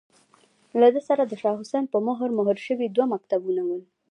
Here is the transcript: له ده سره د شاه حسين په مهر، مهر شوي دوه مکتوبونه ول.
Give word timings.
له 0.79 0.87
ده 0.95 1.01
سره 1.07 1.23
د 1.25 1.33
شاه 1.41 1.55
حسين 1.61 1.85
په 1.93 1.97
مهر، 2.07 2.29
مهر 2.39 2.57
شوي 2.65 2.87
دوه 2.89 3.05
مکتوبونه 3.13 3.61
ول. 3.65 3.83